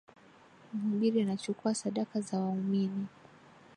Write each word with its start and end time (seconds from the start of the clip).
Mhubiri 0.73 1.21
anachukua 1.21 1.75
sadaka 1.75 2.21
za 2.21 2.39
waumini 2.39 3.05